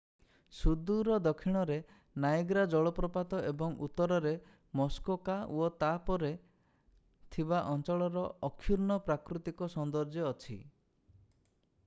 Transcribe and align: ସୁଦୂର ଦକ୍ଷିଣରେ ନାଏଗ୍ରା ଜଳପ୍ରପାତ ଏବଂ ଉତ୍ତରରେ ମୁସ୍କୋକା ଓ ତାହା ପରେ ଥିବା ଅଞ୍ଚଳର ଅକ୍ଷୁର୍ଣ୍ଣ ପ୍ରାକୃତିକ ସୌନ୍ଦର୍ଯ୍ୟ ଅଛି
ସୁଦୂର 0.59 1.15
ଦକ୍ଷିଣରେ 1.25 1.75
ନାଏଗ୍ରା 2.23 2.61
ଜଳପ୍ରପାତ 2.73 3.41
ଏବଂ 3.49 3.75
ଉତ୍ତରରେ 3.87 4.31
ମୁସ୍କୋକା 4.79 5.35
ଓ 5.65 5.67
ତାହା 5.83 5.99
ପରେ 6.07 6.31
ଥିବା 7.37 7.59
ଅଞ୍ଚଳର 7.75 8.23
ଅକ୍ଷୁର୍ଣ୍ଣ 8.49 8.97
ପ୍ରାକୃତିକ 9.11 9.69
ସୌନ୍ଦର୍ଯ୍ୟ 9.75 10.25
ଅଛି 10.35 10.59